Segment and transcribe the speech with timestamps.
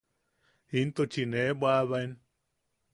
[0.79, 2.11] Intuchi nee bwaʼabaen.